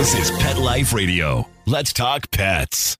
[0.00, 1.46] This is Pet Life Radio.
[1.66, 2.96] Let's talk pets.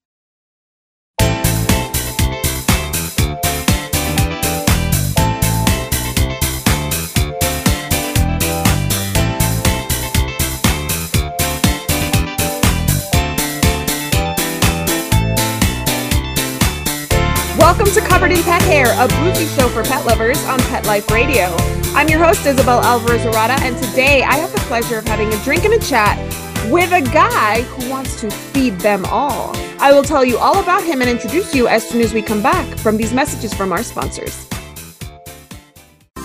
[17.57, 21.11] Welcome to Covered in Pet Hair, a boozy show for pet lovers on Pet Life
[21.11, 21.57] Radio.
[21.95, 25.45] I'm your host, Isabel Alvarez Arada, and today I have the pleasure of having a
[25.45, 26.19] drink and a chat
[26.69, 29.57] with a guy who wants to feed them all.
[29.81, 32.43] I will tell you all about him and introduce you as soon as we come
[32.43, 34.47] back from these messages from our sponsors.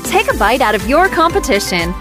[0.04, 1.94] Take a bite out of your competition.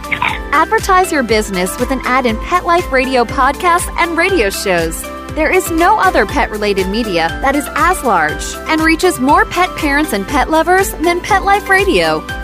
[0.52, 5.02] Advertise your business with an ad in Pet Life Radio podcasts and radio shows.
[5.34, 9.68] There is no other pet related media that is as large and reaches more pet
[9.76, 12.43] parents and pet lovers than Pet Life Radio.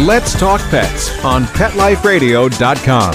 [0.00, 3.14] Let's Talk Pets on PetLifeRadio.com.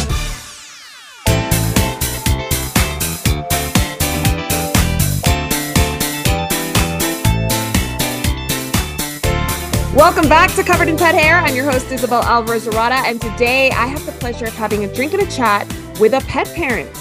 [9.96, 11.38] Welcome back to Covered in Pet Hair.
[11.38, 14.94] I'm your host, Isabel Alvarez Arada, and today I have the pleasure of having a
[14.94, 15.66] drink and a chat
[16.02, 16.92] with a pet parent,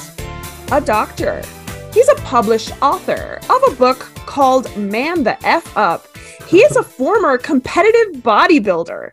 [0.70, 1.42] a doctor.
[1.92, 6.06] He's a published author of a book called Man the F Up.
[6.46, 9.10] He is a former competitive bodybuilder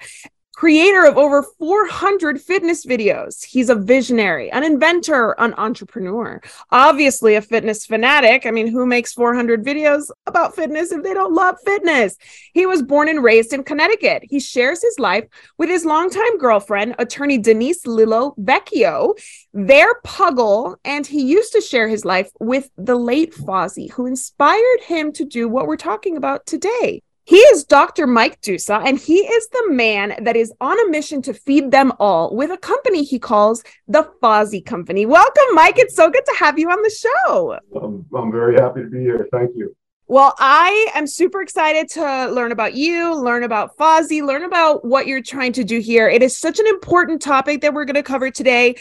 [0.60, 3.46] creator of over 400 fitness videos.
[3.46, 8.46] He's a visionary, an inventor, an entrepreneur, obviously a fitness fanatic.
[8.46, 12.18] I mean, who makes 400 videos about fitness if they don't love fitness?
[12.54, 14.24] He was born and raised in Connecticut.
[14.30, 15.24] He shares his life
[15.58, 19.18] with his longtime girlfriend, attorney Denise Lillo Vecchio.
[19.54, 24.82] Their puggle, and he used to share his life with the late Fozzie, who inspired
[24.82, 27.02] him to do what we're talking about today.
[27.30, 28.08] He is Dr.
[28.08, 31.94] Mike Dusa, and he is the man that is on a mission to feed them
[32.00, 35.06] all with a company he calls the Fozzie Company.
[35.06, 35.78] Welcome, Mike.
[35.78, 37.60] It's so good to have you on the show.
[37.80, 39.28] I'm, I'm very happy to be here.
[39.32, 39.76] Thank you.
[40.08, 45.06] Well, I am super excited to learn about you, learn about Fozzie, learn about what
[45.06, 46.10] you're trying to do here.
[46.10, 48.76] It is such an important topic that we're going to cover today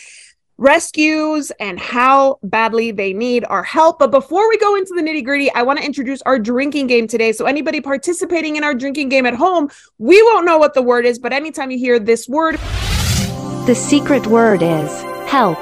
[0.58, 4.00] rescues and how badly they need our help.
[4.00, 7.06] But before we go into the nitty gritty, I want to introduce our drinking game
[7.06, 7.32] today.
[7.32, 11.06] So, anybody participating in our drinking game at home, we won't know what the word
[11.06, 12.56] is, but anytime you hear this word,
[13.66, 14.90] The secret word is
[15.30, 15.58] help.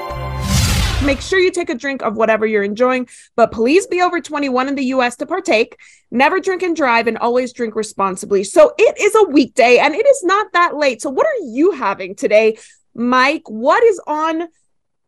[1.04, 4.68] make sure you take a drink of whatever you're enjoying, but please be over 21
[4.68, 5.76] in the US to partake.
[6.10, 8.44] Never drink and drive and always drink responsibly.
[8.44, 11.02] So, it is a weekday and it is not that late.
[11.02, 12.56] So, what are you having today?
[12.94, 14.48] Mike, what is on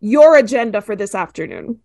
[0.01, 1.81] your agenda for this afternoon?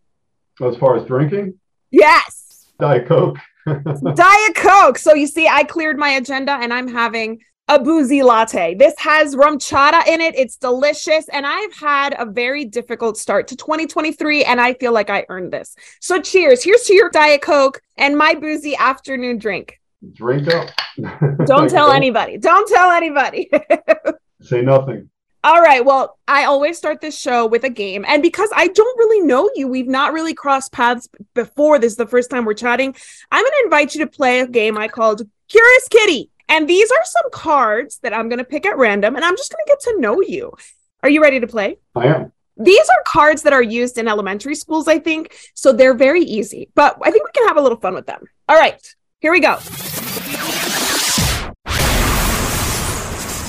[0.62, 1.60] As far as drinking,
[1.94, 3.38] Yes, Diet Coke.
[3.68, 4.98] Diet Coke.
[4.98, 8.74] So you see, I cleared my agenda and I'm having a boozy latte.
[8.74, 10.36] This has RumChata in it.
[10.36, 11.30] It's delicious.
[11.30, 15.54] And I've had a very difficult start to 2023 and I feel like I earned
[15.54, 15.76] this.
[16.02, 16.64] So cheers.
[16.64, 19.80] Here's to your Diet Coke and my boozy afternoon drink.
[20.14, 20.72] Drink up.
[21.46, 22.40] Don't tell anybody.
[22.40, 23.52] Don't tell anybody.
[24.42, 25.12] Say nothing.
[25.46, 25.84] All right.
[25.84, 28.06] Well, I always start this show with a game.
[28.08, 31.80] And because I don't really know you, we've not really crossed paths before.
[31.80, 32.96] This is the first time we're chatting.
[33.30, 36.30] I'm going to invite you to play a game I called Curious Kitty.
[36.48, 39.52] And these are some cards that I'm going to pick at random, and I'm just
[39.52, 40.54] going to get to know you.
[41.02, 41.78] Are you ready to play?
[41.96, 42.32] I am.
[42.56, 45.36] These are cards that are used in elementary schools, I think.
[45.56, 48.24] So they're very easy, but I think we can have a little fun with them.
[48.48, 48.80] All right.
[49.20, 49.58] Here we go.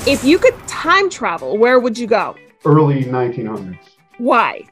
[0.06, 0.54] If you could
[0.84, 2.36] time travel, where would you go?
[2.66, 3.78] Early 1900s.
[4.18, 4.64] Why?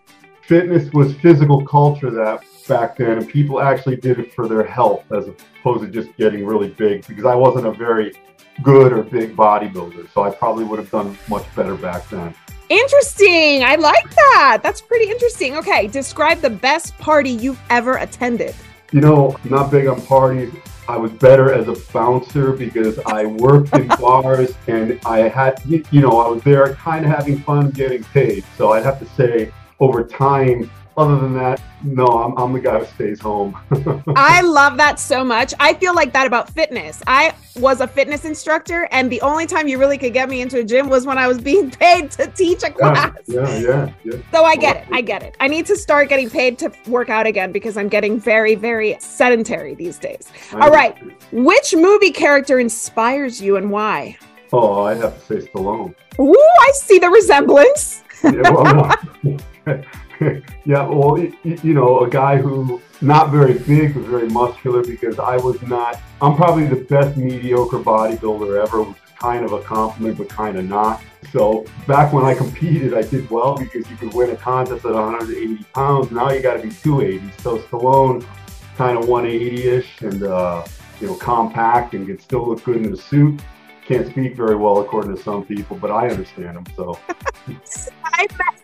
[0.43, 5.11] Fitness was physical culture that back then, and people actually did it for their health
[5.11, 7.07] as opposed to just getting really big.
[7.07, 8.13] Because I wasn't a very
[8.63, 12.35] good or big bodybuilder, so I probably would have done much better back then.
[12.69, 13.65] Interesting.
[13.65, 14.61] I like that.
[14.63, 15.57] That's pretty interesting.
[15.57, 18.55] Okay, describe the best party you've ever attended.
[18.93, 20.53] You know, I'm not big on parties.
[20.93, 25.83] I was better as a bouncer because I worked in bars and I had, you
[25.91, 28.45] you know, I was there kind of having fun getting paid.
[28.59, 29.51] So I'd have to say,
[29.81, 33.59] over time, other than that, no, I'm, I'm the guy who stays home.
[34.17, 35.55] I love that so much.
[35.59, 37.03] I feel like that about fitness.
[37.07, 40.59] I was a fitness instructor, and the only time you really could get me into
[40.59, 43.17] a gym was when I was being paid to teach a class.
[43.27, 44.17] Yeah, yeah, yeah.
[44.33, 44.89] So I get it.
[44.93, 45.37] I get it.
[45.41, 48.97] I need to start getting paid to work out again because I'm getting very, very
[49.01, 50.31] sedentary these days.
[50.53, 50.97] All right.
[51.33, 54.19] Which movie character inspires you and why?
[54.53, 55.95] Oh, I'd have to say Stallone.
[56.21, 58.03] Ooh, I see the resemblance.
[58.23, 58.95] Yeah, well.
[60.65, 65.37] yeah, well, you know, a guy who not very big but very muscular because I
[65.37, 66.01] was not.
[66.21, 70.57] I'm probably the best mediocre bodybuilder ever, which is kind of a compliment but kind
[70.57, 71.03] of not.
[71.33, 74.93] So back when I competed, I did well because you could win a contest at
[74.93, 76.11] 180 pounds.
[76.11, 77.43] Now you got to be 280.
[77.43, 78.25] So Stallone,
[78.77, 80.65] kind of 180ish and uh,
[81.01, 83.41] you know compact and can still look good in the suit.
[83.85, 86.67] Can't speak very well according to some people, but I understand him.
[86.77, 86.99] So.
[88.05, 88.62] I met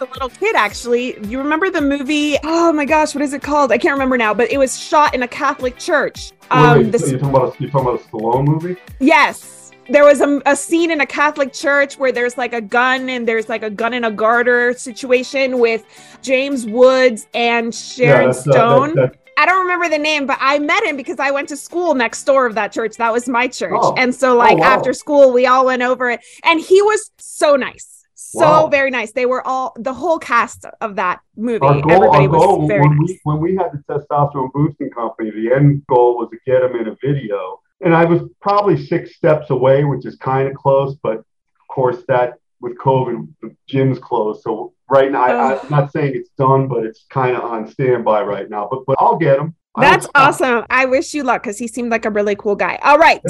[0.00, 1.18] a little kid, actually.
[1.26, 2.36] You remember the movie?
[2.44, 3.72] Oh my gosh, what is it called?
[3.72, 6.32] I can't remember now, but it was shot in a Catholic church.
[6.50, 8.76] Um, wait, wait, you're, talking about, you're talking about a Stallone movie?
[9.00, 9.72] Yes.
[9.90, 13.26] There was a, a, scene in a Catholic church where there's like a gun and
[13.26, 15.84] there's like a gun in a garter situation with
[16.20, 18.90] James Woods and Sharon yeah, Stone.
[18.90, 21.48] Uh, that, that, I don't remember the name, but I met him because I went
[21.50, 22.96] to school next door of that church.
[22.96, 23.72] That was my church.
[23.74, 23.94] Oh.
[23.96, 24.74] And so, like, oh, wow.
[24.74, 26.20] after school, we all went over it.
[26.42, 27.97] And he was so nice
[28.30, 28.66] so wow.
[28.68, 29.12] very nice.
[29.12, 31.64] They were all the whole cast of that movie.
[31.64, 33.08] Our goal, Everybody our goal, was very when, nice.
[33.08, 36.76] we, when we had the testosterone boosting company, the end goal was to get them
[36.78, 37.60] in a video.
[37.80, 42.02] And I was probably six steps away, which is kind of close, but of course
[42.08, 44.42] that with COVID, the gym's closed.
[44.42, 48.22] So right now, I, am not saying it's done, but it's kind of on standby
[48.22, 48.68] right now.
[48.70, 49.54] But but I'll get him.
[49.76, 50.64] That's awesome.
[50.70, 52.78] I wish you luck because he seemed like a really cool guy.
[52.82, 53.22] All right.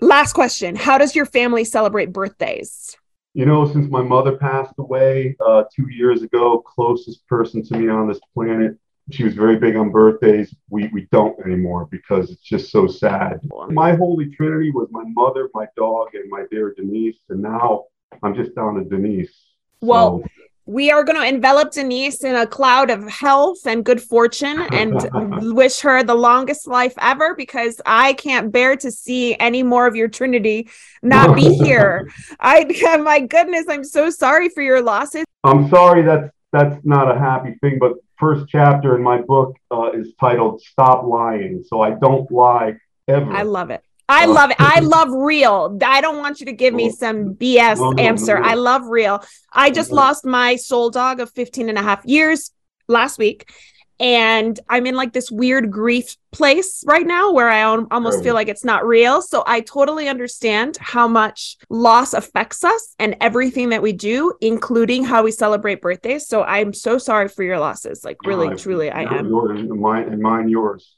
[0.00, 0.76] Last question.
[0.76, 2.96] How does your family celebrate birthdays?
[3.36, 7.86] You know, since my mother passed away uh, two years ago, closest person to me
[7.86, 8.78] on this planet,
[9.10, 10.54] she was very big on birthdays.
[10.70, 13.40] We, we don't anymore because it's just so sad.
[13.68, 17.18] My holy trinity was my mother, my dog, and my dear Denise.
[17.28, 17.84] And now
[18.22, 19.36] I'm just down to Denise.
[19.82, 24.02] Well, so, we are going to envelop Denise in a cloud of health and good
[24.02, 24.94] fortune and
[25.54, 29.94] wish her the longest life ever because I can't bear to see any more of
[29.94, 30.68] your Trinity
[31.02, 32.10] not be here.
[32.40, 32.64] I
[33.02, 35.24] my goodness, I'm so sorry for your losses.
[35.44, 39.90] I'm sorry that's that's not a happy thing, but first chapter in my book uh,
[39.92, 42.74] is titled "Stop Lying," so I don't lie
[43.06, 43.32] ever.
[43.32, 43.82] I love it.
[44.08, 44.32] I oh.
[44.32, 44.56] love it.
[44.58, 45.78] I love real.
[45.84, 46.94] I don't want you to give me oh.
[46.94, 48.38] some BS no, no, answer.
[48.38, 49.24] No, I love real.
[49.52, 52.50] I oh, just lost my soul dog of 15 and a half years
[52.88, 53.50] last week.
[53.98, 58.48] And I'm in like this weird grief place right now where I almost feel like
[58.48, 59.22] it's not real.
[59.22, 65.04] So I totally understand how much loss affects us and everything that we do, including
[65.04, 66.28] how we celebrate birthdays.
[66.28, 68.04] So I'm so sorry for your losses.
[68.04, 69.28] Like, really, truly, I am.
[69.28, 70.95] Yours, mine, and mine, yours.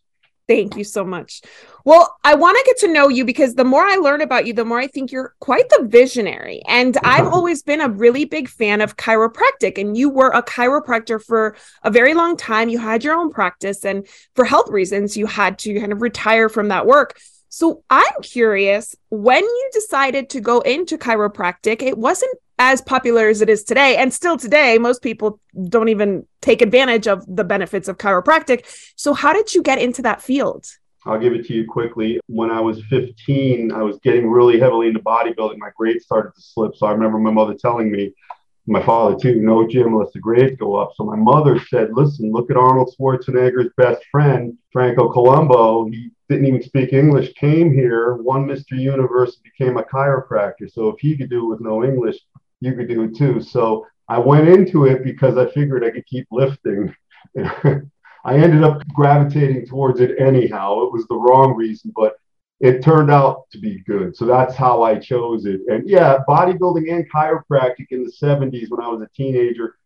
[0.49, 1.43] Thank you so much.
[1.85, 4.55] Well, I want to get to know you because the more I learn about you,
[4.55, 6.62] the more I think you're quite the visionary.
[6.67, 7.37] And I've uh-huh.
[7.37, 9.77] always been a really big fan of chiropractic.
[9.77, 12.71] And you were a chiropractor for a very long time.
[12.71, 16.49] You had your own practice, and for health reasons, you had to kind of retire
[16.49, 17.21] from that work.
[17.51, 23.40] So I'm curious when you decided to go into chiropractic, it wasn't as popular as
[23.40, 23.96] it is today.
[23.96, 28.64] And still today, most people don't even take advantage of the benefits of chiropractic.
[28.96, 30.66] So, how did you get into that field?
[31.06, 32.20] I'll give it to you quickly.
[32.26, 35.56] When I was 15, I was getting really heavily into bodybuilding.
[35.58, 36.76] My grades started to slip.
[36.76, 38.12] So I remember my mother telling me,
[38.66, 40.93] my father too, no gym unless the grades go up.
[40.94, 45.91] So my mother said, listen, look at Arnold Schwarzenegger's best friend, Franco Columbu.
[45.91, 48.72] He didn't even speak English, came here, won Mr.
[48.72, 50.70] Universe, became a chiropractor.
[50.70, 52.19] So if he could do it with no English,
[52.60, 53.41] you could do it too.
[53.41, 56.94] So I went into it because I figured I could keep lifting.
[58.24, 60.82] I ended up gravitating towards it anyhow.
[60.82, 62.17] It was the wrong reason, but
[62.60, 64.17] it turned out to be good.
[64.17, 65.60] So that's how I chose it.
[65.69, 69.77] And yeah, bodybuilding and chiropractic in the 70s when I was a teenager,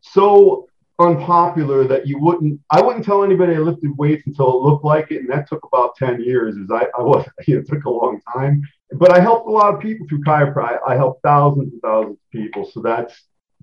[0.00, 0.66] so
[1.00, 5.10] unpopular that you wouldn't I wouldn't tell anybody I lifted weights until it looked like
[5.10, 5.18] it.
[5.18, 6.56] And that took about 10 years.
[6.56, 8.62] Is I, I was it took a long time
[8.98, 10.78] but I helped a lot of people through chiropractic.
[10.86, 12.64] I helped thousands and thousands of people.
[12.64, 13.14] So that's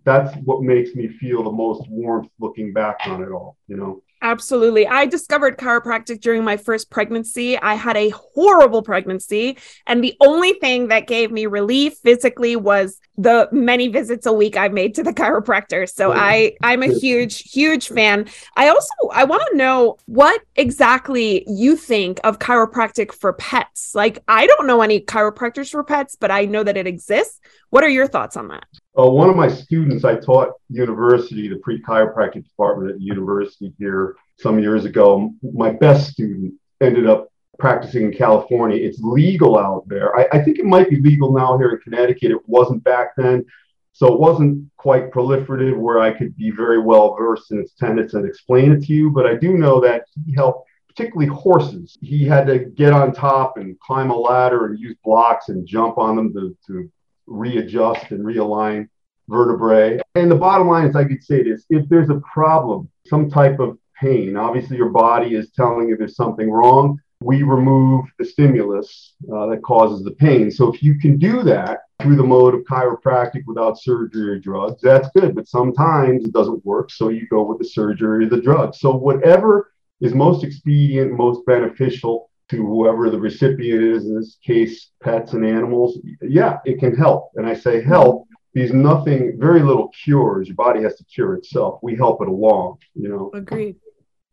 [0.04, 4.02] that's what makes me feel the most warmth looking back on it all, you know.
[4.24, 4.88] Absolutely.
[4.88, 7.58] I discovered chiropractic during my first pregnancy.
[7.58, 13.00] I had a horrible pregnancy, and the only thing that gave me relief physically was
[13.18, 15.90] the many visits a week I made to the chiropractor.
[15.90, 18.28] So oh, I I'm a huge huge fan.
[18.56, 23.94] I also I want to know what exactly you think of chiropractic for pets.
[23.96, 27.40] Like I don't know any chiropractors for pets, but I know that it exists.
[27.72, 28.66] What are your thoughts on that?
[29.00, 34.60] Uh, one of my students, I taught university, the pre-chiropractic department at university here some
[34.60, 35.34] years ago.
[35.42, 38.76] My best student ended up practicing in California.
[38.76, 40.14] It's legal out there.
[40.18, 42.32] I, I think it might be legal now here in Connecticut.
[42.32, 43.46] It wasn't back then.
[43.94, 48.16] So it wasn't quite proliferative where I could be very well versed in its tenets
[48.16, 49.12] and explain it to you.
[49.12, 51.98] But I do know that he helped particularly horses.
[52.02, 55.98] He had to get on top and climb a ladder and use blocks and jump
[55.98, 56.92] on them to, to
[57.32, 58.88] readjust and realign
[59.28, 60.00] vertebrae.
[60.16, 63.60] And the bottom line is, I could say this if there's a problem, some type
[63.60, 67.00] of pain, obviously your body is telling you there's something wrong.
[67.24, 70.50] We remove the stimulus uh, that causes the pain.
[70.50, 74.82] So if you can do that through the mode of chiropractic without surgery or drugs,
[74.82, 75.36] that's good.
[75.36, 76.90] But sometimes it doesn't work.
[76.90, 78.80] So you go with the surgery or the drugs.
[78.80, 84.92] So whatever is most expedient, most beneficial to whoever the recipient is, in this case,
[85.02, 87.32] pets and animals, yeah, it can help.
[87.36, 90.48] And I say help these nothing, very little cures.
[90.48, 91.80] Your body has to cure itself.
[91.82, 93.32] We help it along, you know.
[93.34, 93.78] Agreed.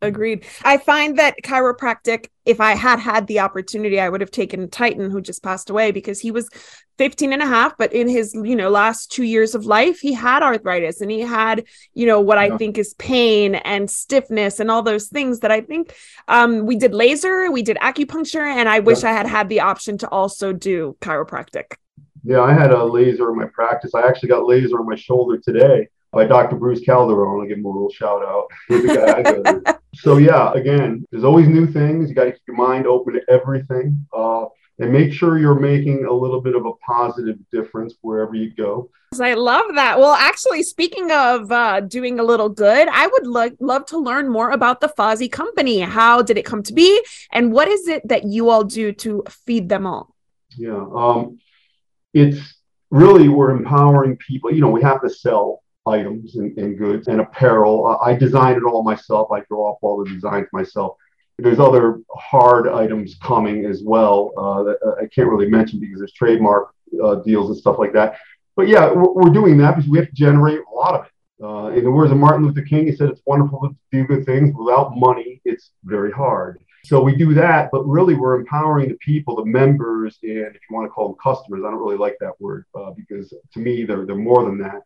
[0.01, 0.45] Agreed.
[0.63, 5.11] I find that chiropractic, if I had had the opportunity, I would have taken Titan,
[5.11, 6.47] who just passed away, because he was
[6.97, 7.77] 15 and a half.
[7.77, 11.19] But in his, you know, last two years of life, he had arthritis and he
[11.19, 12.55] had, you know, what yeah.
[12.55, 15.93] I think is pain and stiffness and all those things that I think
[16.29, 19.09] um, we did laser, we did acupuncture, and I wish yeah.
[19.09, 21.73] I had had the option to also do chiropractic.
[22.23, 23.93] Yeah, I had a laser in my practice.
[23.93, 26.55] I actually got laser on my shoulder today by Dr.
[26.55, 27.41] Bruce Calderon.
[27.41, 29.75] I'll give him a little shout out.
[29.95, 32.09] so yeah, again, there's always new things.
[32.09, 34.45] You got to keep your mind open to everything, uh,
[34.79, 38.89] and make sure you're making a little bit of a positive difference wherever you go.
[39.19, 39.97] I love that.
[39.97, 44.29] Well, actually, speaking of uh, doing a little good, I would lo- love to learn
[44.29, 45.79] more about the Fozzy Company.
[45.79, 49.23] How did it come to be, and what is it that you all do to
[49.29, 50.15] feed them all?
[50.57, 50.85] Yeah.
[50.95, 51.39] Um,
[52.13, 52.39] it's
[52.91, 54.53] really we're empowering people.
[54.53, 57.99] You know, we have to sell items and, and goods and apparel.
[58.03, 59.31] I design it all myself.
[59.31, 60.97] I draw up all the designs myself.
[61.37, 65.99] There's other hard items coming as well uh, that uh, I can't really mention because
[65.99, 68.17] there's trademark uh, deals and stuff like that.
[68.55, 71.11] But yeah, we're, we're, doing that because we have to generate a lot of it.
[71.41, 74.25] Uh, in the words of Martin Luther King, he said it's wonderful to do good
[74.25, 74.53] things.
[74.53, 76.59] Without money, it's very hard.
[76.83, 80.75] So we do that, but really we're empowering the people, the members, and if you
[80.75, 83.83] want to call them customers, I don't really like that word uh, because to me
[83.83, 84.81] they're they're more than that.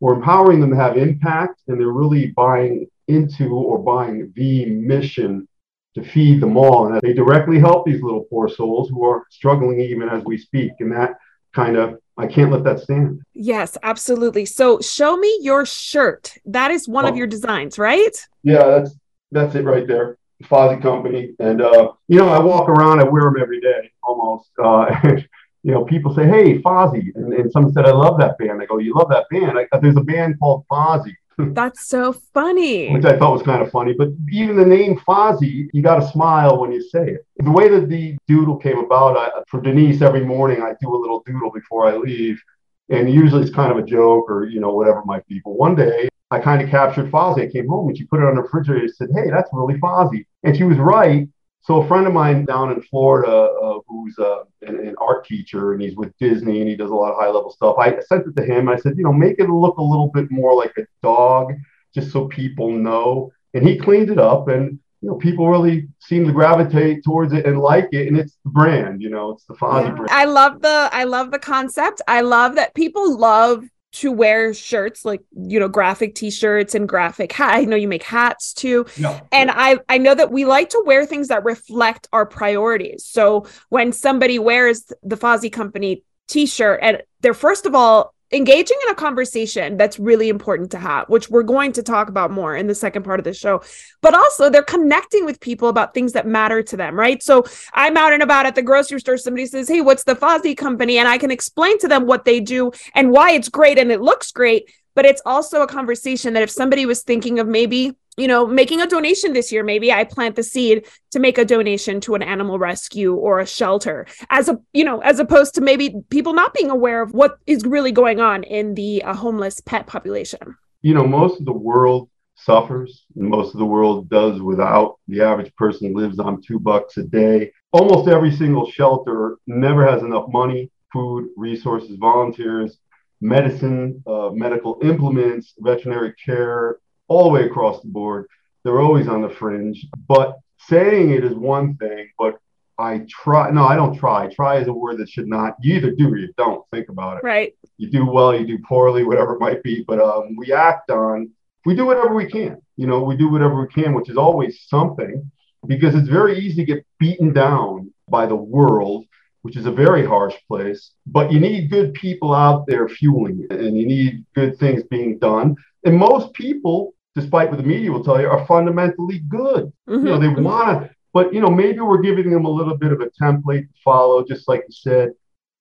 [0.00, 5.48] We're empowering them to have impact, and they're really buying into or buying the mission
[5.94, 9.80] to feed them all, and they directly help these little poor souls who are struggling
[9.80, 11.14] even as we speak, and that
[11.54, 13.22] kind of I can't let that stand.
[13.34, 14.46] Yes, absolutely.
[14.46, 16.34] So show me your shirt.
[16.46, 17.08] That is one oh.
[17.08, 18.16] of your designs, right?
[18.42, 18.94] Yeah, that's
[19.32, 20.18] that's it right there.
[20.44, 24.50] Fozzy Company, and uh, you know, I walk around, I wear them every day almost.
[24.62, 24.94] Uh,
[25.66, 28.66] you know, people say, "Hey, Fozzy," and, and someone said, "I love that band." I
[28.66, 31.14] go, "You love that band?" I, uh, there's a band called Fozzy.
[31.38, 32.92] That's so funny.
[32.92, 33.92] Which I thought was kind of funny.
[33.92, 37.26] But even the name Fozzy, you got to smile when you say it.
[37.38, 40.94] The way that the doodle came about, I, uh, for Denise, every morning I do
[40.94, 42.40] a little doodle before I leave.
[42.88, 45.42] And usually it's kind of a joke or, you know, whatever it might be.
[45.44, 47.42] But one day I kind of captured Fozzy.
[47.42, 49.74] I came home and she put it on the refrigerator and said, Hey, that's really
[49.74, 50.24] Fozzy.
[50.44, 51.28] And she was right.
[51.66, 55.72] So a friend of mine down in Florida, uh, who's uh, an, an, art teacher
[55.72, 57.74] and he's with Disney and he does a lot of high level stuff.
[57.76, 58.68] I sent it to him.
[58.68, 61.54] I said, you know, make it look a little bit more like a dog,
[61.92, 63.32] just so people know.
[63.52, 67.46] And he cleaned it up, and you know, people really seem to gravitate towards it
[67.46, 68.06] and like it.
[68.06, 69.90] And it's the brand, you know, it's the Fozzy yeah.
[69.90, 70.10] brand.
[70.10, 72.00] I love the I love the concept.
[72.06, 77.32] I love that people love to wear shirts like you know graphic t-shirts and graphic
[77.32, 78.84] hat i know you make hats too.
[78.96, 83.04] Yeah, and i i know that we like to wear things that reflect our priorities.
[83.04, 88.92] So when somebody wears the fozzy company t-shirt and they're first of all engaging in
[88.92, 92.66] a conversation that's really important to have, which we're going to talk about more in
[92.66, 93.62] the second part of the show.
[94.02, 97.22] But also, they're connecting with people about things that matter to them, right?
[97.22, 99.16] So I'm out and about at the grocery store.
[99.16, 100.98] Somebody says, Hey, what's the Fozzy company?
[100.98, 104.00] And I can explain to them what they do and why it's great and it
[104.00, 104.70] looks great.
[104.94, 108.80] But it's also a conversation that if somebody was thinking of maybe you know, making
[108.80, 109.62] a donation this year.
[109.62, 113.46] Maybe I plant the seed to make a donation to an animal rescue or a
[113.46, 117.38] shelter, as a you know, as opposed to maybe people not being aware of what
[117.46, 120.56] is really going on in the uh, homeless pet population.
[120.82, 123.04] You know, most of the world suffers.
[123.14, 124.98] Most of the world does without.
[125.08, 127.52] The average person lives on two bucks a day.
[127.72, 132.78] Almost every single shelter never has enough money, food, resources, volunteers,
[133.20, 138.26] medicine, uh, medical implements, veterinary care, all the way across the board.
[138.64, 139.86] They're always on the fringe.
[140.08, 142.38] But saying it is one thing, but
[142.78, 143.50] I try.
[143.50, 144.28] No, I don't try.
[144.34, 145.56] Try is a word that should not.
[145.60, 146.64] You either do or you don't.
[146.72, 147.24] Think about it.
[147.24, 147.54] Right.
[147.78, 149.84] You do well, you do poorly, whatever it might be.
[149.86, 151.30] But um, we act on.
[151.64, 152.60] We do whatever we can.
[152.76, 155.30] You know, we do whatever we can, which is always something,
[155.66, 159.06] because it's very easy to get beaten down by the world,
[159.42, 160.90] which is a very harsh place.
[161.06, 165.18] But you need good people out there fueling it, and you need good things being
[165.18, 165.56] done.
[165.84, 169.72] And most people, despite what the media will tell you, are fundamentally good.
[169.88, 170.06] Mm-hmm.
[170.06, 172.92] You know, they want to but you know, maybe we're giving them a little bit
[172.92, 175.12] of a template to follow, just like you said.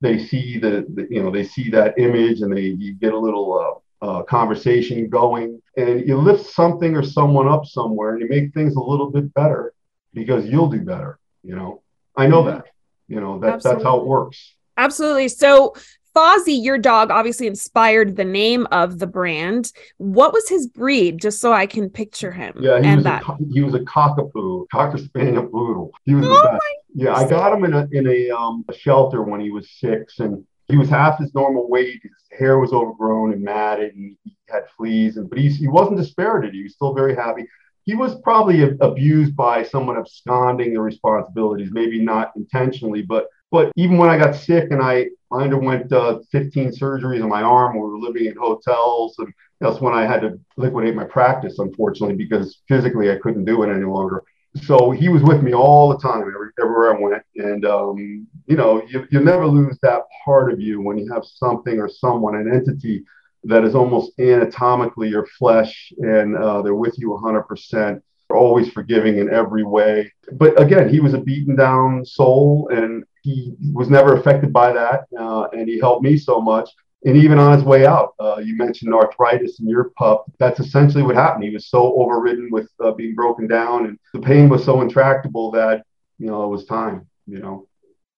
[0.02, 3.18] They see the, the you know they see that image and they you get a
[3.18, 8.28] little uh, uh, conversation going, and you lift something or someone up somewhere, and you
[8.28, 9.74] make things a little bit better
[10.14, 11.20] because you'll do better.
[11.42, 11.82] You know,
[12.18, 12.66] I know that.
[13.08, 14.56] You know that that's how it works.
[14.76, 15.30] Absolutely.
[15.30, 15.74] So
[16.16, 19.72] Fozzie, your dog, obviously inspired the name of the brand.
[19.98, 22.58] What was his breed, just so I can picture him?
[22.62, 23.24] Yeah, he and was that.
[23.28, 25.92] a he was a cockapoo, cocker spaniel poodle.
[26.06, 26.64] He was Oh the best.
[26.94, 30.20] Yeah, I got him in a in a um a shelter when he was six,
[30.20, 32.00] and he was half his normal weight.
[32.02, 35.18] His hair was overgrown and matted, and he had fleas.
[35.18, 36.54] And but he's, he wasn't dispirited.
[36.54, 37.46] He was still very happy.
[37.84, 43.98] He was probably abused by someone absconding the responsibilities, maybe not intentionally, but but even
[43.98, 45.08] when I got sick and I
[45.40, 49.82] I underwent uh, 15 surgeries on my arm, we were living in hotels, and that's
[49.82, 53.86] when I had to liquidate my practice, unfortunately, because physically I couldn't do it any
[53.86, 54.24] longer.
[54.64, 57.24] So he was with me all the time, every, everywhere I went.
[57.36, 61.26] And, um, you know, you, you never lose that part of you when you have
[61.26, 63.04] something or someone, an entity
[63.44, 67.52] that is almost anatomically your flesh, and uh, they're with you 100%.
[67.72, 70.12] They're always forgiving in every way.
[70.34, 75.06] But again, he was a beaten down soul, and he was never affected by that.
[75.20, 76.70] Uh, and he helped me so much
[77.06, 80.26] and even on his way out, uh, you mentioned arthritis in your pup.
[80.40, 81.44] That's essentially what happened.
[81.44, 85.52] He was so overridden with uh, being broken down, and the pain was so intractable
[85.52, 85.86] that
[86.18, 87.08] you know it was time.
[87.28, 87.68] You know,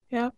[0.09, 0.29] Yeah,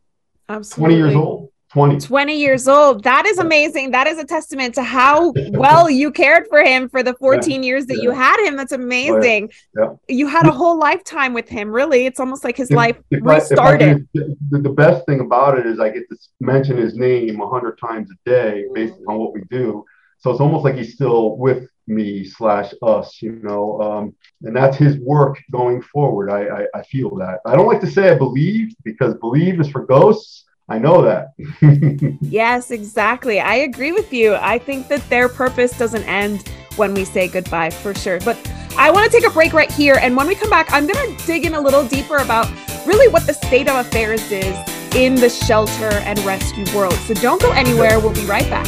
[0.50, 0.96] Absolutely.
[0.96, 1.49] twenty years old.
[1.72, 2.00] 20.
[2.00, 3.04] 20 years old.
[3.04, 3.92] That is amazing.
[3.92, 7.86] That is a testament to how well you cared for him for the 14 years
[7.88, 8.56] that you had him.
[8.58, 9.52] That's amazing.
[9.78, 9.94] Yeah.
[10.08, 12.08] You had a whole lifetime with him, really.
[12.08, 14.08] It's almost like his If- life if I- I restarted.
[14.16, 17.78] the, the best thing about it is I get to mention his name a hundred
[17.78, 19.86] times a day based on what we do.
[20.22, 24.76] So it's almost like he's still with me slash us, you know, um, and that's
[24.78, 26.30] his work going forward.
[26.30, 27.40] I, I, I feel that.
[27.46, 30.46] I don't like to say I believe because believe is for ghosts.
[30.70, 31.34] I know that.
[32.22, 33.40] Yes, exactly.
[33.40, 34.36] I agree with you.
[34.36, 38.20] I think that their purpose doesn't end when we say goodbye for sure.
[38.20, 38.38] But
[38.78, 39.98] I want to take a break right here.
[40.00, 42.48] And when we come back, I'm going to dig in a little deeper about
[42.86, 44.56] really what the state of affairs is
[44.96, 46.94] in the shelter and rescue world.
[46.94, 48.00] So don't go anywhere.
[48.00, 48.68] We'll be right back.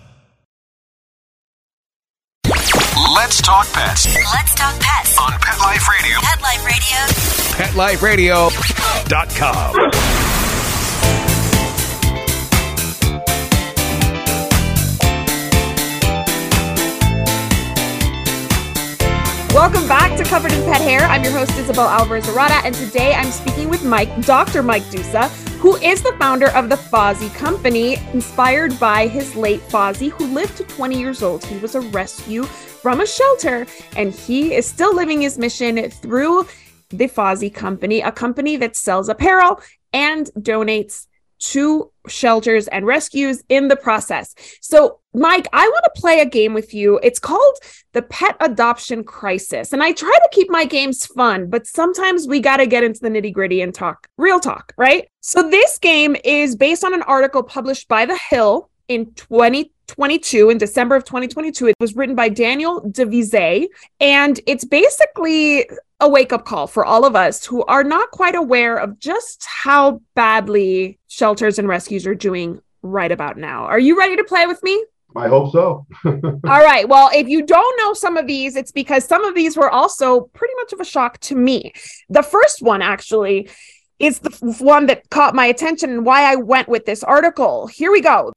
[3.13, 5.17] Let's talk pets Let's talk pets.
[5.19, 6.17] on Pet Life Radio.
[6.21, 8.47] Pet Life Radio.
[8.47, 10.91] PetLifeRadio.com.
[19.53, 21.01] Welcome back to Covered in Pet Hair.
[21.01, 24.63] I'm your host, Isabel Alvarez Arata, and today I'm speaking with Mike, Dr.
[24.63, 30.09] Mike Dusa, who is the founder of the Fozzie Company, inspired by his late Fozzie,
[30.11, 31.43] who lived to 20 years old.
[31.43, 32.43] He was a rescue
[32.81, 36.47] from a shelter, and he is still living his mission through
[36.89, 39.61] the Fozzie Company, a company that sells apparel
[39.93, 41.05] and donates
[41.39, 44.35] to shelters and rescues in the process.
[44.61, 46.99] So, Mike, I want to play a game with you.
[47.01, 47.57] It's called
[47.93, 49.73] the Pet Adoption Crisis.
[49.73, 52.99] And I try to keep my games fun, but sometimes we got to get into
[52.99, 55.07] the nitty gritty and talk real talk, right?
[55.21, 59.11] So, this game is based on an article published by The Hill in
[59.91, 61.67] 2022, in December of 2022.
[61.67, 63.67] It was written by Daniel DeVise,
[63.99, 68.35] and it's basically a wake up call for all of us who are not quite
[68.35, 73.65] aware of just how badly shelters and rescues are doing right about now.
[73.65, 74.81] Are you ready to play with me?
[75.13, 75.85] I hope so.
[76.05, 76.87] All right.
[76.87, 80.21] Well, if you don't know some of these, it's because some of these were also
[80.33, 81.73] pretty much of a shock to me.
[82.09, 83.49] The first one, actually,
[83.99, 87.67] is the one that caught my attention and why I went with this article.
[87.67, 88.33] Here we go.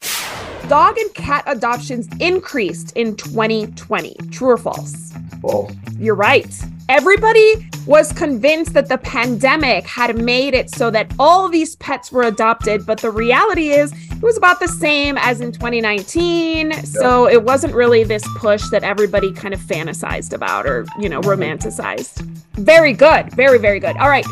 [0.69, 4.17] Dog and cat adoptions increased in 2020.
[4.31, 5.13] True or false?
[5.43, 5.73] False.
[5.99, 6.51] You're right.
[6.89, 12.23] Everybody was convinced that the pandemic had made it so that all these pets were
[12.23, 16.71] adopted, but the reality is it was about the same as in 2019.
[16.71, 16.81] Yeah.
[16.81, 21.21] So it wasn't really this push that everybody kind of fantasized about or, you know,
[21.21, 22.23] romanticized.
[22.55, 23.31] Very good.
[23.35, 23.97] Very, very good.
[23.99, 24.25] All right.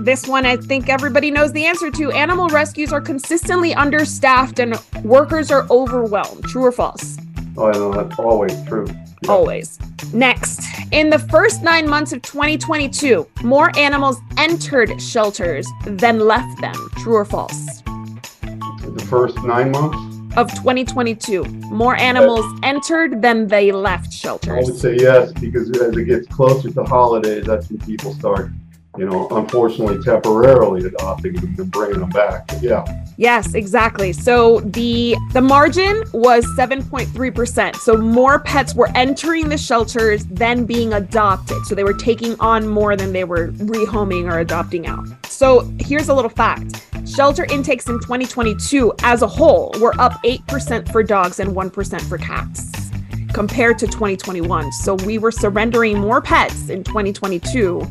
[0.00, 2.10] This one, I think everybody knows the answer to.
[2.12, 6.42] Animal rescues are consistently understaffed and workers are overwhelmed.
[6.44, 7.18] True or false?
[7.58, 8.86] Oh, I know that's always true.
[8.88, 9.30] Yeah.
[9.30, 9.78] Always.
[10.14, 16.74] Next, in the first nine months of 2022, more animals entered shelters than left them.
[16.96, 17.82] True or false?
[17.82, 20.16] The first nine months?
[20.38, 22.60] Of 2022, more animals yes.
[22.62, 24.66] entered than they left shelters.
[24.66, 28.50] I would say yes, because as it gets closer to holidays, that's when people start
[28.98, 32.50] you know, unfortunately temporarily adopting them and bringing them back.
[32.60, 32.84] Yeah.
[33.16, 34.12] Yes, exactly.
[34.12, 37.76] So the the margin was 7.3%.
[37.76, 41.64] So more pets were entering the shelters than being adopted.
[41.66, 45.06] So they were taking on more than they were rehoming or adopting out.
[45.26, 46.86] So here's a little fact.
[47.06, 52.18] Shelter intakes in 2022 as a whole were up 8% for dogs and 1% for
[52.18, 52.90] cats
[53.32, 54.72] compared to 2021.
[54.72, 57.86] So we were surrendering more pets in 2022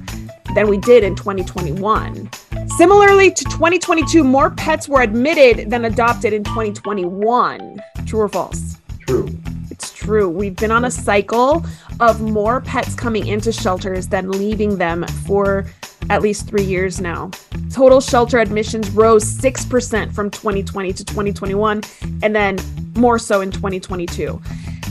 [0.55, 2.29] than we did in 2021.
[2.77, 7.81] Similarly to 2022, more pets were admitted than adopted in 2021.
[8.05, 8.77] True or false?
[9.07, 9.29] True.
[9.69, 10.29] It's true.
[10.29, 11.65] We've been on a cycle
[11.99, 15.65] of more pets coming into shelters than leaving them for
[16.09, 17.31] at least three years now.
[17.71, 21.81] Total shelter admissions rose 6% from 2020 to 2021,
[22.23, 22.57] and then
[22.95, 24.41] more so in 2022.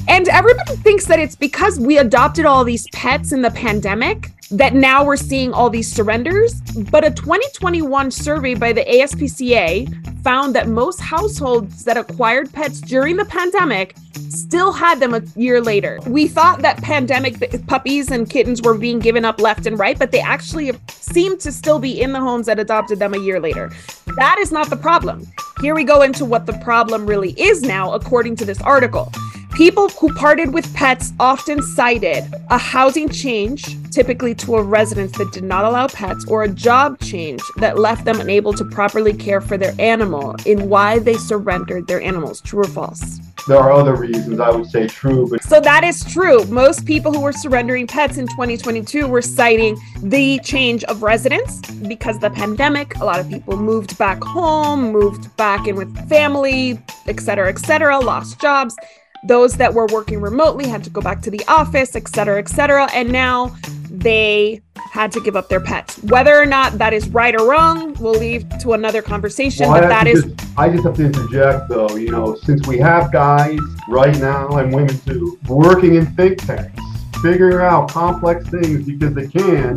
[0.09, 4.75] And everybody thinks that it's because we adopted all these pets in the pandemic that
[4.75, 6.61] now we're seeing all these surrenders.
[6.91, 13.17] But a 2021 survey by the ASPCA found that most households that acquired pets during
[13.17, 13.97] the pandemic
[14.31, 15.99] still had them a year later.
[16.07, 20.13] We thought that pandemic puppies and kittens were being given up left and right, but
[20.13, 23.71] they actually seem to still be in the homes that adopted them a year later.
[24.17, 25.27] That is not the problem.
[25.61, 29.13] Here we go into what the problem really is now, according to this article.
[29.59, 35.33] People who parted with pets often cited a housing change, typically to a residence that
[35.33, 39.41] did not allow pets, or a job change that left them unable to properly care
[39.41, 42.41] for their animal in why they surrendered their animals.
[42.41, 43.19] True or false?
[43.49, 46.45] There are other reasons I would say true, but so that is true.
[46.45, 52.21] Most people who were surrendering pets in 2022 were citing the change of residence because
[52.21, 52.95] the pandemic.
[53.01, 57.59] A lot of people moved back home, moved back in with family, et cetera, et
[57.59, 58.77] cetera, lost jobs.
[59.25, 62.49] Those that were working remotely had to go back to the office, et cetera, et
[62.49, 62.89] cetera.
[62.93, 63.57] And now
[63.91, 65.99] they had to give up their pets.
[66.05, 69.69] Whether or not that is right or wrong, we'll leave to another conversation.
[69.69, 70.25] Well, but that is.
[70.25, 71.97] Just, I just have to interject, though.
[71.97, 76.81] You know, since we have guys right now and women too working in think tanks,
[77.23, 79.77] figuring out complex things because they can,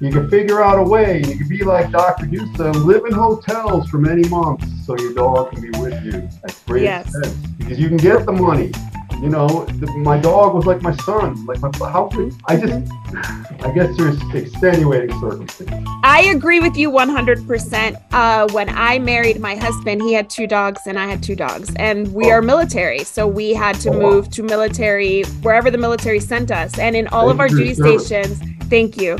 [0.00, 1.18] you can figure out a way.
[1.18, 2.26] You can be like Dr.
[2.26, 6.28] Houston, live in hotels for many months so your dog can be with you.
[6.42, 7.12] That's great yes.
[7.58, 8.72] because you can get the money.
[9.20, 11.44] You know, the, my dog was like my son.
[11.46, 12.08] Like my how
[12.46, 12.92] I just
[13.64, 15.84] I guess there's extenuating circumstances.
[16.04, 18.00] I agree with you 100%.
[18.12, 21.74] Uh, when I married my husband, he had two dogs and I had two dogs,
[21.76, 22.36] and we oh.
[22.36, 24.30] are military, so we had to oh, move wow.
[24.30, 28.40] to military wherever the military sent us, and in all thank of our duty stations.
[28.68, 29.16] Thank you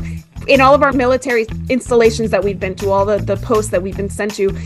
[0.49, 3.81] in all of our military installations that we've been to, all the, the posts that
[3.81, 4.57] we've been sent to,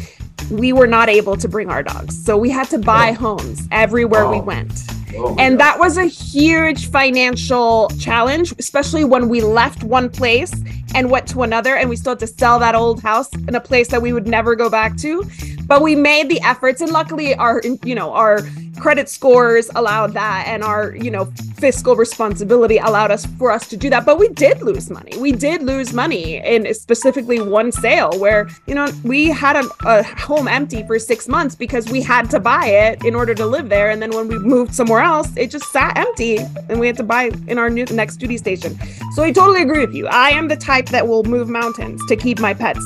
[0.49, 2.23] we were not able to bring our dogs.
[2.23, 3.13] So we had to buy oh.
[3.13, 4.71] homes everywhere we went.
[5.15, 5.65] Oh and God.
[5.65, 10.53] that was a huge financial challenge, especially when we left one place
[10.95, 13.61] and went to another and we still had to sell that old house in a
[13.61, 15.23] place that we would never go back to.
[15.65, 18.41] But we made the efforts and luckily our you know, our
[18.79, 21.25] credit scores allowed that and our you know
[21.57, 24.05] fiscal responsibility allowed us for us to do that.
[24.05, 25.17] But we did lose money.
[25.17, 30.03] We did lose money in specifically one sale where you know we had a, a
[30.03, 33.69] home empty for six months because we had to buy it in order to live
[33.69, 33.89] there.
[33.89, 36.37] And then when we moved somewhere else it just sat empty
[36.69, 38.77] and we had to buy in our new next duty station.
[39.13, 40.07] So i totally agree with you.
[40.07, 42.83] I am the type that will move mountains to keep my pets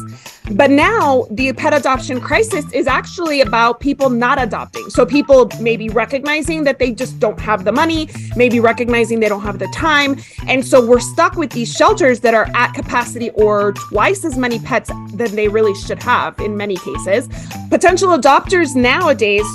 [0.52, 4.90] but now the pet adoption crisis is actually about people not adopting.
[4.90, 9.42] So people maybe recognizing that they just don't have the money, maybe recognizing they don't
[9.42, 10.20] have the time.
[10.48, 14.60] And so we're stuck with these shelters that are at capacity or twice as many
[14.60, 17.28] pets than they really should have in many cases.
[17.70, 19.46] Potential adopters nowadays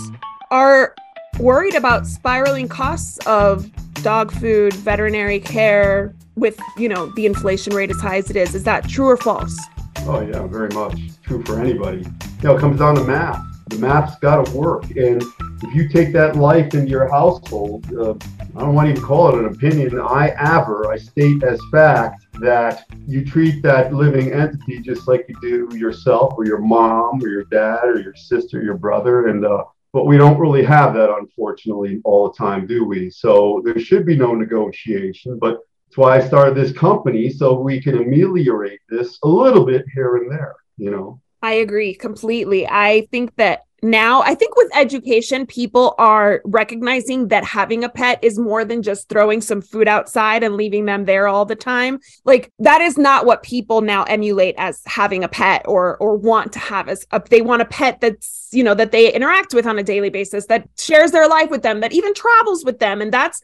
[0.50, 0.94] are
[1.38, 3.70] worried about spiraling costs of
[4.02, 8.55] dog food, veterinary care with, you know, the inflation rate as high as it is.
[8.55, 9.59] Is that true or false?
[10.05, 10.99] Oh, yeah, very much.
[11.23, 11.99] True for anybody.
[11.99, 13.41] You know, it comes down to math.
[13.69, 14.85] The math's got to work.
[14.97, 15.23] And
[15.62, 18.15] if you take that life into your household, uh,
[18.57, 20.01] I don't want to even call it an opinion.
[20.01, 25.37] I aver, I state as fact that you treat that living entity just like you
[25.41, 29.29] do yourself or your mom or your dad or your sister, or your brother.
[29.29, 33.09] And, uh, but we don't really have that, unfortunately, all the time, do we?
[33.09, 35.38] So there should be no negotiation.
[35.38, 35.61] But
[35.92, 40.16] that's why I started this company so we can ameliorate this a little bit here
[40.16, 41.20] and there, you know.
[41.42, 42.66] I agree completely.
[42.66, 48.22] I think that now i think with education people are recognizing that having a pet
[48.22, 51.98] is more than just throwing some food outside and leaving them there all the time
[52.24, 56.52] like that is not what people now emulate as having a pet or or want
[56.52, 59.66] to have as a, they want a pet that's you know that they interact with
[59.66, 63.02] on a daily basis that shares their life with them that even travels with them
[63.02, 63.42] and that's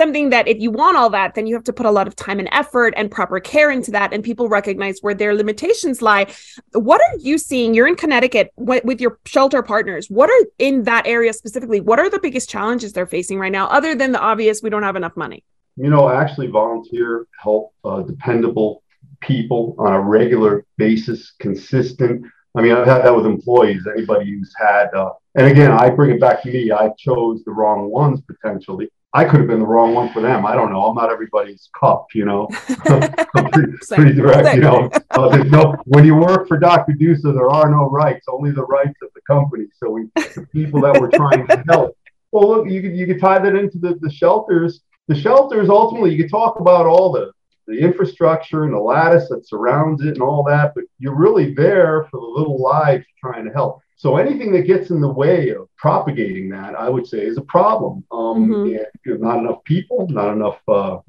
[0.00, 2.16] something that if you want all that then you have to put a lot of
[2.16, 6.26] time and effort and proper care into that and people recognize where their limitations lie
[6.72, 11.06] what are you seeing you're in connecticut with your shelter partners what are in that
[11.06, 14.62] area specifically what are the biggest challenges they're facing right now other than the obvious
[14.62, 15.44] we don't have enough money
[15.76, 18.82] you know actually volunteer help uh, dependable
[19.20, 22.24] people on a regular basis consistent
[22.56, 26.10] I mean, I've had that with employees, anybody who's had, uh, and again, I bring
[26.10, 26.72] it back to me.
[26.72, 28.90] I chose the wrong ones potentially.
[29.12, 30.46] I could have been the wrong one for them.
[30.46, 30.82] I don't know.
[30.82, 32.48] I'm not everybody's cup, you know.
[33.52, 34.90] Pretty, pretty direct, you know.
[35.10, 36.92] Uh, no when you work for Dr.
[36.92, 39.66] Dusa, there are no rights, only the rights of the company.
[39.76, 41.96] So we, the people that we're trying to help.
[42.30, 44.82] Well, look, you could you could tie that into the, the shelters.
[45.08, 47.32] The shelters ultimately, you could talk about all the
[47.66, 52.06] the infrastructure and the lattice that surrounds it and all that, but you're really there
[52.10, 53.80] for the little lives trying to help.
[54.00, 57.42] So anything that gets in the way of propagating that, I would say, is a
[57.42, 58.02] problem.
[58.10, 58.78] Um, mm-hmm.
[59.04, 61.00] and not enough people, not enough uh,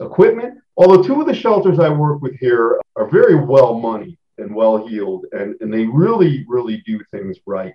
[0.00, 0.58] equipment.
[0.76, 4.84] Although two of the shelters I work with here are very well money and well
[4.88, 7.74] heeled, and, and they really, really do things right.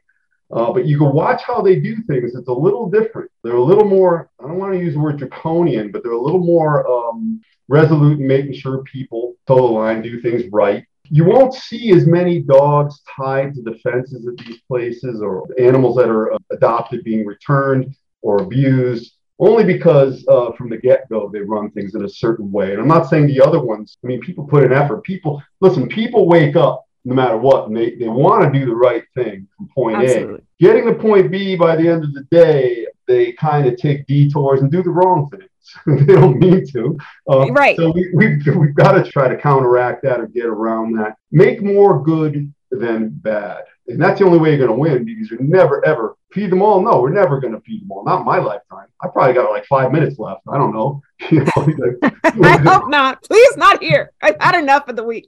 [0.51, 2.36] Uh, but you can watch how they do things.
[2.36, 3.32] It's a little different.
[3.45, 6.21] They're a little more, I don't want to use the word draconian, but they're a
[6.21, 11.26] little more um, resolute in making sure people toe the line, do things right you
[11.26, 16.10] won't see as many dogs tied to the fences at these places or animals that
[16.10, 21.70] are uh, adopted being returned or abused only because uh, from the get-go they run
[21.72, 22.72] things in a certain way.
[22.72, 25.04] And i'm not saying the other ones i mean people put in effort.
[25.04, 28.76] People listen people wake up no matter what and they, they want to do the
[28.76, 30.39] right thing from point Absolutely.
[30.39, 34.06] a getting to point b by the end of the day they kind of take
[34.08, 35.48] detours and do the wrong thing
[35.86, 36.97] they don't need to.
[37.30, 37.77] Uh, right.
[37.77, 41.15] So we, we've, we've got to try to counteract that or get around that.
[41.32, 43.63] Make more good than bad.
[43.88, 46.62] And that's the only way you're going to win because you're never, ever feed them
[46.62, 46.82] all.
[46.82, 48.03] No, we're never going to feed them all.
[48.03, 48.88] Not my lifetime.
[49.01, 50.41] I probably got like five minutes left.
[50.51, 51.01] I don't know.
[51.32, 53.23] You know I hope not.
[53.23, 54.12] Please not here.
[54.21, 55.27] I've had enough of the week.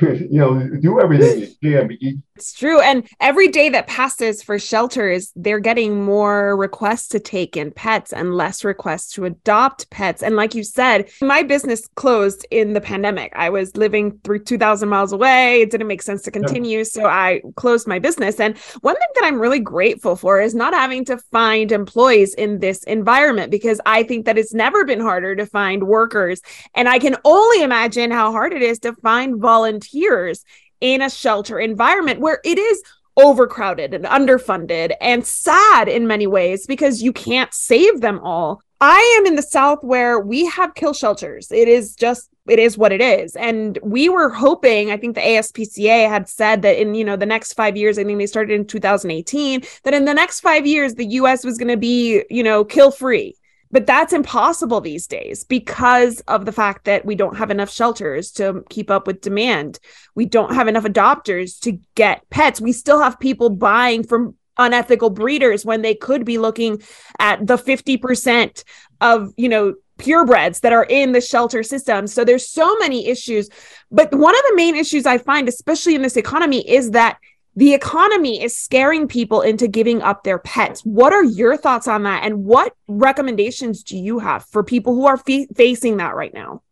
[0.00, 2.22] you know, do everything you can.
[2.40, 2.80] It's true.
[2.80, 8.14] And every day that passes for shelters, they're getting more requests to take in pets
[8.14, 10.22] and less requests to adopt pets.
[10.22, 13.34] And like you said, my business closed in the pandemic.
[13.36, 15.60] I was living through 2,000 miles away.
[15.60, 16.78] It didn't make sense to continue.
[16.78, 16.84] Yeah.
[16.84, 18.40] So I closed my business.
[18.40, 22.60] And one thing that I'm really grateful for is not having to find employees in
[22.60, 26.40] this environment because I think that it's never been harder to find workers.
[26.74, 30.42] And I can only imagine how hard it is to find volunteers
[30.80, 32.82] in a shelter environment where it is
[33.16, 38.62] overcrowded and underfunded and sad in many ways because you can't save them all.
[38.80, 41.52] I am in the South where we have kill shelters.
[41.52, 43.36] It is just it is what it is.
[43.36, 47.26] And we were hoping, I think the ASPCA had said that in, you know, the
[47.26, 50.94] next 5 years, I think they started in 2018, that in the next 5 years
[50.94, 53.36] the US was going to be, you know, kill free.
[53.70, 58.32] But that's impossible these days because of the fact that we don't have enough shelters
[58.32, 59.78] to keep up with demand.
[60.14, 62.60] We don't have enough adopters to get pets.
[62.60, 66.82] We still have people buying from unethical breeders when they could be looking
[67.18, 68.64] at the 50%
[69.00, 72.06] of, you know, purebreds that are in the shelter system.
[72.06, 73.48] So there's so many issues.
[73.90, 77.18] But one of the main issues I find, especially in this economy, is that
[77.56, 80.82] the economy is scaring people into giving up their pets.
[80.84, 82.24] What are your thoughts on that?
[82.24, 86.62] And what recommendations do you have for people who are facing that right now?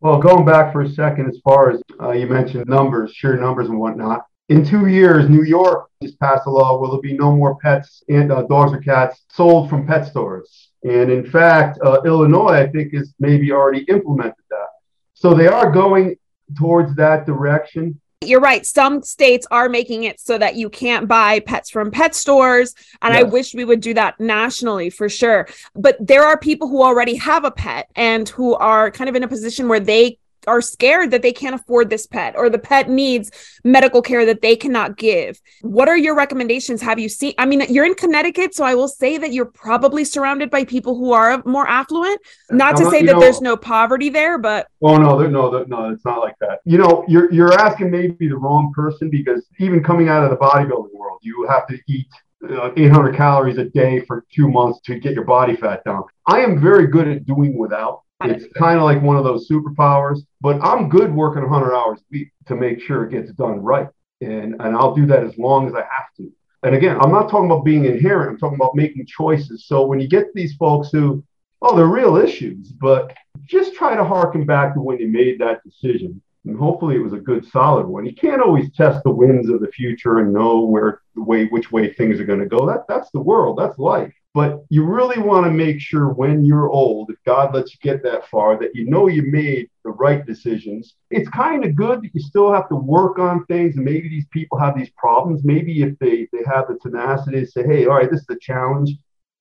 [0.00, 3.68] Well, going back for a second, as far as uh, you mentioned numbers, sheer numbers
[3.68, 4.24] and whatnot.
[4.48, 8.02] In two years, New York just passed a law where there'll be no more pets
[8.08, 10.70] and uh, dogs or cats sold from pet stores.
[10.84, 14.68] And in fact, uh, Illinois, I think, is maybe already implemented that.
[15.14, 16.16] So they are going
[16.56, 18.00] towards that direction.
[18.20, 18.66] You're right.
[18.66, 22.74] Some states are making it so that you can't buy pets from pet stores.
[23.00, 25.46] And I wish we would do that nationally for sure.
[25.76, 29.22] But there are people who already have a pet and who are kind of in
[29.22, 32.88] a position where they are scared that they can't afford this pet or the pet
[32.88, 33.30] needs
[33.64, 35.40] medical care that they cannot give.
[35.62, 36.80] What are your recommendations?
[36.82, 37.34] Have you seen?
[37.38, 40.96] I mean, you're in Connecticut, so I will say that you're probably surrounded by people
[40.96, 42.20] who are more affluent.
[42.50, 45.66] Not to say that know- there's no poverty there, but Oh no, there, no, there,
[45.66, 46.60] no, it's not like that.
[46.64, 50.36] You know, you're you're asking maybe the wrong person because even coming out of the
[50.36, 52.06] bodybuilding world, you have to eat
[52.48, 56.04] uh, 800 calories a day for two months to get your body fat down.
[56.26, 58.02] I am very good at doing without.
[58.24, 62.04] It's kind of like one of those superpowers, but I'm good working 100 hours a
[62.10, 63.88] week to make sure it gets done right,
[64.20, 66.32] and and I'll do that as long as I have to.
[66.64, 68.30] And again, I'm not talking about being inherent.
[68.30, 69.66] I'm talking about making choices.
[69.66, 71.22] So when you get these folks who,
[71.62, 75.62] oh, they're real issues, but just try to harken back to when you made that
[75.62, 76.20] decision.
[76.44, 78.06] And hopefully it was a good, solid one.
[78.06, 81.70] You can't always test the winds of the future and know where the way, which
[81.70, 82.66] way things are going to go.
[82.66, 83.58] That that's the world.
[83.58, 84.14] That's life.
[84.34, 88.02] But you really want to make sure when you're old, if God lets you get
[88.02, 90.94] that far, that you know you made the right decisions.
[91.10, 93.76] It's kind of good that you still have to work on things.
[93.76, 95.44] And maybe these people have these problems.
[95.44, 98.38] Maybe if they, they have the tenacity to say, hey, all right, this is a
[98.38, 98.90] challenge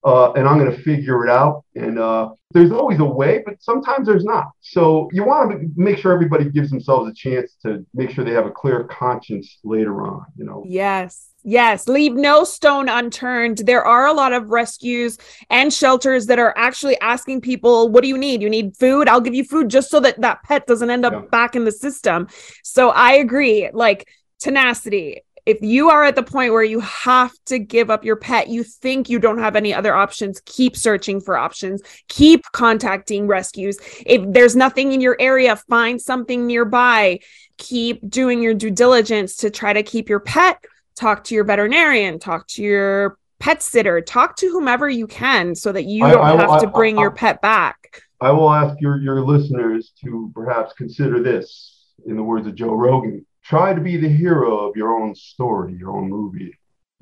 [0.03, 1.65] uh, and I'm going to figure it out.
[1.75, 4.51] And uh, there's always a way, but sometimes there's not.
[4.61, 8.31] So you want to make sure everybody gives themselves a chance to make sure they
[8.31, 10.25] have a clear conscience later on.
[10.37, 10.63] You know.
[10.65, 11.29] Yes.
[11.49, 13.59] Yes, leave no stone unturned.
[13.59, 15.17] There are a lot of rescues
[15.49, 18.41] and shelters that are actually asking people, "What do you need?
[18.41, 19.07] You need food?
[19.07, 21.21] I'll give you food just so that that pet doesn't end up Yeah.
[21.31, 22.27] back in the system."
[22.63, 23.69] So I agree.
[23.71, 24.09] Like
[24.41, 25.21] tenacity.
[25.45, 28.65] If you are at the point where you have to give up your pet, you
[28.65, 31.81] think you don't have any other options, keep searching for options.
[32.09, 33.77] Keep contacting rescues.
[34.05, 37.19] If there's nothing in your area, find something nearby.
[37.57, 40.57] Keep doing your due diligence to try to keep your pet
[40.97, 45.71] talk to your veterinarian, talk to your pet sitter, talk to whomever you can so
[45.71, 48.01] that you I- don't I- have I- to bring your pet back.
[48.19, 52.73] I will ask your, your listeners to perhaps consider this in the words of Joe
[52.73, 53.23] Rogan.
[53.43, 56.51] Try to be the hero of your own story, your own movie,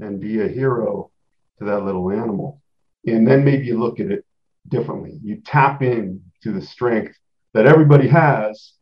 [0.02, 1.10] and be a hero
[1.60, 2.62] to that little animal.
[3.08, 4.26] And then maybe you look at it
[4.68, 5.18] differently.
[5.24, 7.16] You tap in to the strength
[7.54, 8.74] that everybody has.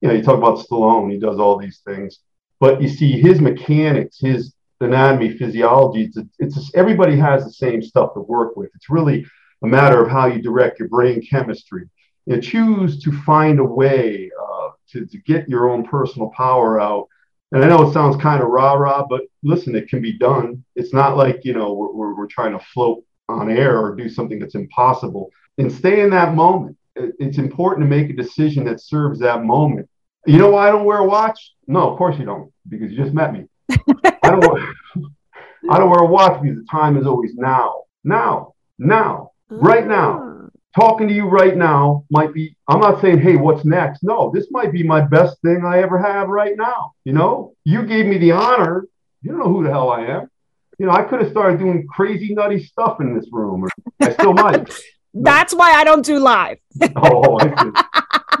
[0.00, 2.20] You know, you talk about Stallone, he does all these things,
[2.58, 7.82] but you see his mechanics, his anatomy, physiology, it's, it's just, everybody has the same
[7.82, 8.70] stuff to work with.
[8.74, 9.24] It's really
[9.62, 11.88] a matter of how you direct your brain chemistry.
[12.26, 17.08] You choose to find a way uh, to, to get your own personal power out.
[17.52, 20.64] And I know it sounds kind of rah rah, but listen, it can be done.
[20.74, 24.38] It's not like, you know, we're, we're trying to float on air or do something
[24.38, 25.30] that's impossible.
[25.58, 26.76] And stay in that moment.
[26.94, 29.88] It's important to make a decision that serves that moment.
[30.26, 31.54] You know why I don't wear a watch?
[31.66, 33.46] No, of course you don't, because you just met me.
[34.32, 34.74] I don't wear,
[35.70, 37.84] I don't wear a watch because the time is always now.
[38.04, 40.18] Now, now, right now.
[40.18, 40.48] Mm.
[40.74, 44.02] Talking to you right now might be i'm not saying hey what's next?
[44.02, 47.52] No this might be my best thing i ever have right now you know?
[47.64, 48.86] You gave me the honor.
[49.20, 50.30] You don't know who the hell i am.
[50.78, 53.68] You know i could have started doing crazy nutty stuff in this room or
[54.00, 54.72] i still might.
[55.14, 56.56] That's why I don't do live.
[56.96, 57.38] oh.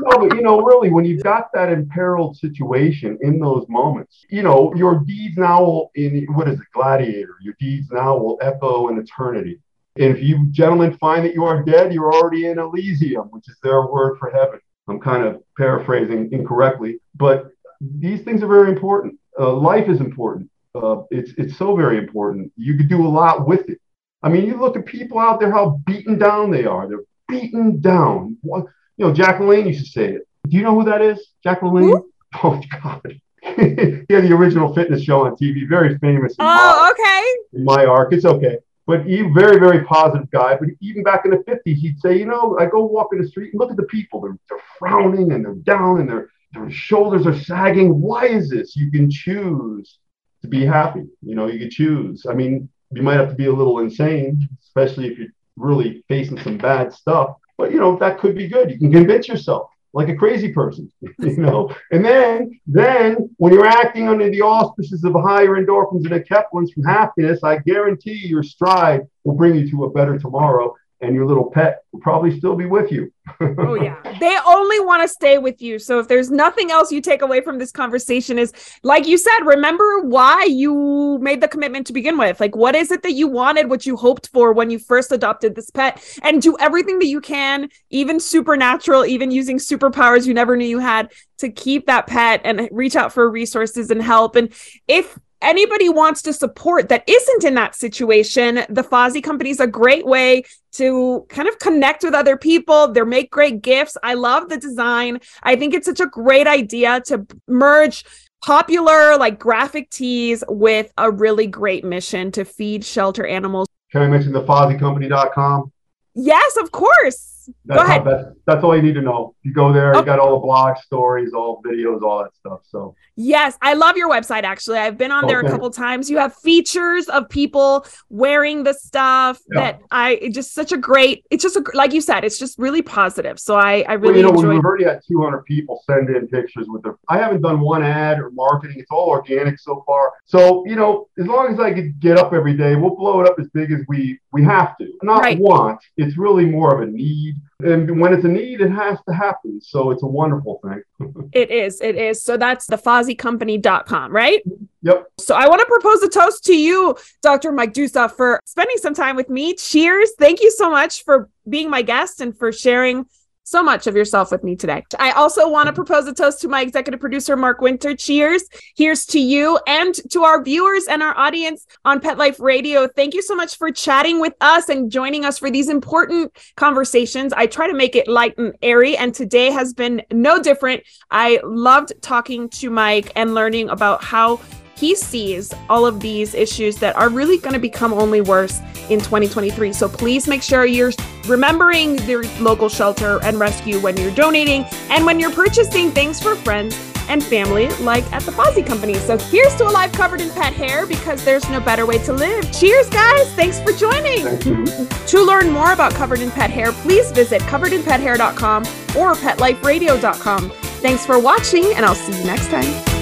[0.02, 4.42] No but you know really when you've got that imperiled situation in those moments you
[4.42, 8.88] know your deeds now will in what is it gladiator your deeds now will echo
[8.88, 9.58] in eternity
[9.96, 13.56] and if you gentlemen find that you are dead, you're already in Elysium, which is
[13.62, 14.58] their word for heaven.
[14.88, 19.18] I'm kind of paraphrasing incorrectly, but these things are very important.
[19.38, 20.50] Uh, life is important.
[20.74, 22.50] Uh, it's it's so very important.
[22.56, 23.78] You could do a lot with it.
[24.22, 26.88] I mean, you look at people out there, how beaten down they are.
[26.88, 28.38] They're beaten down.
[28.42, 30.22] What, you know, Jack LaLanne used to say it.
[30.48, 31.28] Do you know who that is?
[31.42, 32.02] Jack LaLanne?
[32.42, 33.02] Oh God.
[33.42, 36.34] he had the original fitness show on TV, very famous.
[36.38, 37.58] in my- Oh, okay.
[37.58, 38.14] in my arc.
[38.14, 38.56] It's okay.
[38.86, 40.56] But he very, very positive guy.
[40.56, 43.28] But even back in the 50s, he'd say, you know, I go walk in the
[43.28, 44.22] street and look at the people.
[44.22, 48.00] They're, they're frowning and they're down and their their shoulders are sagging.
[48.00, 48.76] Why is this?
[48.76, 49.98] You can choose
[50.40, 51.04] to be happy.
[51.20, 52.24] You know, you can choose.
[52.28, 56.38] I mean, you might have to be a little insane, especially if you're really facing
[56.40, 57.36] some bad stuff.
[57.58, 58.70] But you know, that could be good.
[58.70, 61.74] You can convince yourself like a crazy person, you know.
[61.90, 66.84] And then, then when you're acting under the auspices of higher endorphins and enkephalins from
[66.84, 70.74] happiness, I guarantee your stride will bring you to a better tomorrow.
[71.02, 73.12] And your little pet will probably still be with you.
[73.40, 73.96] oh yeah.
[74.20, 75.80] They only want to stay with you.
[75.80, 78.52] So if there's nothing else you take away from this conversation is
[78.84, 82.38] like you said, remember why you made the commitment to begin with.
[82.38, 85.56] Like what is it that you wanted, what you hoped for when you first adopted
[85.56, 90.56] this pet and do everything that you can, even supernatural, even using superpowers you never
[90.56, 94.36] knew you had to keep that pet and reach out for resources and help.
[94.36, 94.52] And
[94.86, 99.66] if anybody wants to support that isn't in that situation, the Fozzie Company is a
[99.66, 102.88] great way to kind of connect with other people.
[102.88, 103.96] They make great gifts.
[104.02, 105.20] I love the design.
[105.42, 108.04] I think it's such a great idea to merge
[108.42, 113.68] popular like graphic tees with a really great mission to feed shelter animals.
[113.90, 115.72] Can I mention the FozzieCompany.com?
[116.14, 117.41] Yes, of course.
[117.64, 118.04] That's Go ahead.
[118.04, 119.34] That's, that's all you need to know.
[119.42, 122.60] You go there, you got all the blog stories, all videos, all that stuff.
[122.68, 124.78] So Yes, I love your website actually.
[124.78, 126.10] I've been on there a couple times.
[126.10, 129.60] You have features of people wearing the stuff Yeah.
[129.60, 132.58] that I it just such a great it's just a, like you said, it's just
[132.58, 133.38] really positive.
[133.38, 136.26] So I I Well, really you know, enjoyed we've already had 200 people send in
[136.28, 136.96] pictures with their.
[137.08, 138.76] I haven't done one ad or marketing.
[138.78, 140.12] It's all organic so far.
[140.24, 143.28] So you know, as long as I could get up every day, we'll blow it
[143.28, 144.86] up as big as we we have to.
[145.02, 145.38] Not Right.
[145.38, 145.80] want.
[145.96, 147.36] It's really more of a need.
[147.60, 149.60] And when it's a need, it has to happen.
[149.60, 150.82] So it's a wonderful thing.
[151.32, 151.80] It is.
[151.80, 152.22] It is.
[152.22, 154.42] So that's the FozzieCompany.com, right?
[154.82, 155.06] Yep.
[155.18, 157.52] So I want to propose a toast to you, Dr.
[157.52, 159.54] Mike Dusa, for spending some time with me.
[159.54, 160.12] Cheers.
[160.18, 163.06] Thank you so much for being my guest and for sharing
[163.44, 164.84] so much of yourself with me today.
[164.98, 167.94] I also want to propose a toast to my executive producer, Mark Winter.
[167.94, 168.44] Cheers.
[168.76, 172.88] Here's to you and to our viewers and our audience on Pet Life Radio.
[172.88, 177.32] Thank you so much for chatting with us and joining us for these important conversations.
[177.32, 180.82] I try to make it light and airy, and today has been no different.
[181.10, 184.40] I loved talking to Mike and learning about how
[184.76, 188.98] he sees all of these issues that are really going to become only worse in
[188.98, 189.72] 2023.
[189.72, 190.92] So please make sure you're
[191.26, 196.34] remembering your local shelter and rescue when you're donating and when you're purchasing things for
[196.36, 196.76] friends
[197.08, 198.94] and family, like at the Fozzie Company.
[198.94, 202.12] So here's to a life covered in pet hair because there's no better way to
[202.12, 202.50] live.
[202.52, 203.32] Cheers, guys.
[203.34, 204.24] Thanks for joining.
[204.38, 205.06] Thank.
[205.08, 208.62] To learn more about Covered in Pet Hair, please visit coveredinpethair.com
[208.96, 210.50] or petliferadio.com.
[210.50, 213.01] Thanks for watching, and I'll see you next time.